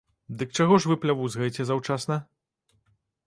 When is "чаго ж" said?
0.59-0.89